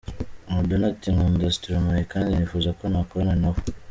[0.53, 3.59] Madonna ati “Nkunda Stromae kandi nifuza ko nakorana na we”.